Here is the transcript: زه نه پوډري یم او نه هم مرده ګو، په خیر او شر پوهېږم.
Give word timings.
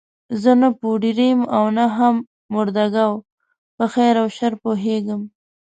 زه 0.41 0.51
نه 0.61 0.69
پوډري 0.79 1.27
یم 1.33 1.41
او 1.57 1.65
نه 1.77 1.85
هم 1.97 2.15
مرده 2.53 2.85
ګو، 2.95 3.11
په 3.75 3.83
خیر 3.93 4.13
او 4.21 4.27
شر 4.37 4.53
پوهېږم. 4.63 5.21